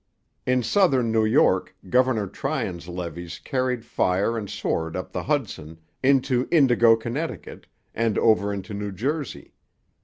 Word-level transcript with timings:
In 0.47 0.63
southern 0.63 1.11
New 1.11 1.25
York 1.25 1.75
Governor 1.87 2.25
Tryon's 2.25 2.87
levies 2.87 3.37
carried 3.37 3.85
fire 3.85 4.35
and 4.35 4.49
sword 4.49 4.95
up 4.95 5.11
the 5.11 5.21
Hudson, 5.21 5.77
into 6.01 6.47
'Indigo 6.49 6.95
Connecticut,' 6.95 7.67
and 7.93 8.17
over 8.17 8.51
into 8.51 8.73
New 8.73 8.91
Jersey. 8.91 9.53